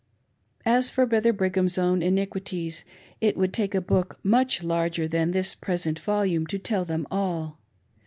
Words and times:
As 0.65 0.89
for 0.89 1.05
Brother 1.05 1.31
Brigham's 1.31 1.77
own 1.77 2.01
iniquities, 2.01 2.83
it 3.19 3.37
would 3.37 3.53
take 3.53 3.75
a 3.75 3.81
book 3.81 4.17
much 4.23 4.63
larger 4.63 5.07
than 5.07 5.29
this 5.29 5.53
present 5.53 5.99
volume 5.99 6.47
to 6.47 6.57
tell 6.57 6.83
theift 6.87 7.05
all. 7.11 7.59